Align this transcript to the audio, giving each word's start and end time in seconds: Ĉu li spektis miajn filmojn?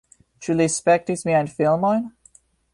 Ĉu 0.45 0.55
li 0.61 0.67
spektis 0.77 1.25
miajn 1.29 1.53
filmojn? 1.61 2.11